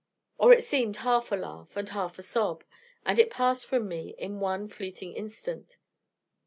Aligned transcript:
Or 0.39 0.51
it 0.51 0.63
seemed 0.63 0.97
half 1.05 1.31
a 1.31 1.35
laugh, 1.35 1.77
and 1.77 1.89
half 1.89 2.17
a 2.17 2.23
sob: 2.23 2.63
and 3.05 3.19
it 3.19 3.29
passed 3.29 3.67
from 3.67 3.87
me 3.87 4.15
in 4.17 4.39
one 4.39 4.67
fleeting 4.67 5.13
instant. 5.13 5.77